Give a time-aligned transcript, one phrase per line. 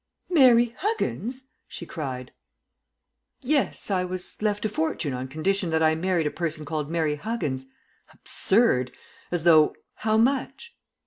[0.31, 2.33] "Mary Huggins?" she cried.
[3.41, 7.17] "Yes, I was left a fortune on condition that I married a person called Mary
[7.17, 7.67] Huggins.
[8.11, 8.91] Absurd!
[9.29, 9.75] As though"
[10.07, 10.75] "How much?"